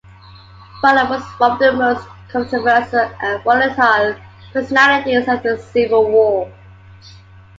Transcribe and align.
Butler 0.81 1.07
was 1.11 1.21
one 1.37 1.51
of 1.51 1.59
the 1.59 1.73
most 1.73 2.07
controversial 2.31 3.07
and 3.21 3.43
volatile 3.43 4.15
personalities 4.51 5.27
of 5.27 5.43
the 5.43 5.59
Civil 5.59 6.09
War. 6.09 6.51